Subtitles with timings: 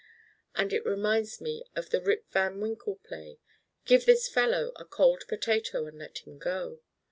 [0.55, 3.37] And it reminds me of the Rip Van Winkle play
[3.85, 6.79] 'give this fellow a cold potato and let him go.